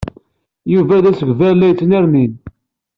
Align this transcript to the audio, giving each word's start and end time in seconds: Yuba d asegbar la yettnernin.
Yuba 0.73 1.03
d 1.03 1.05
asegbar 1.09 1.53
la 1.55 1.65
yettnernin. 1.69 2.33